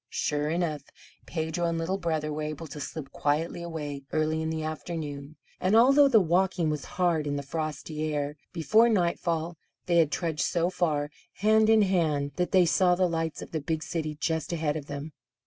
Sure 0.09 0.49
enough 0.49 0.81
Pedro 1.27 1.67
and 1.67 1.77
Little 1.77 1.99
Brother 1.99 2.33
were 2.33 2.41
able 2.41 2.65
to 2.65 2.79
slip 2.79 3.11
quietly 3.11 3.61
away 3.61 4.01
early 4.11 4.41
in 4.41 4.49
the 4.49 4.63
afternoon; 4.63 5.35
and 5.59 5.75
although 5.75 6.07
the 6.07 6.19
walking 6.19 6.71
was 6.71 6.85
hard 6.97 7.27
in 7.27 7.35
the 7.35 7.43
frosty 7.43 8.11
air, 8.11 8.35
before 8.51 8.89
nightfall 8.89 9.57
they 9.85 9.97
had 9.97 10.11
trudged 10.11 10.41
so 10.41 10.71
far, 10.71 11.11
hand 11.33 11.69
in 11.69 11.83
hand, 11.83 12.31
that 12.37 12.51
they 12.51 12.65
saw 12.65 12.95
the 12.95 13.07
lights 13.07 13.43
of 13.43 13.51
the 13.51 13.61
big 13.61 13.83
city 13.83 14.17
just 14.19 14.51
ahead 14.51 14.75
of 14.75 14.87
them. 14.87 15.13